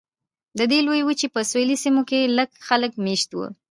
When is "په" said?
1.33-1.39